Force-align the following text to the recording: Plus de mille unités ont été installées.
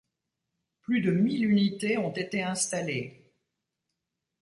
Plus 0.81 1.01
de 1.01 1.11
mille 1.11 1.45
unités 1.45 1.99
ont 1.99 2.09
été 2.09 2.41
installées. 2.41 3.35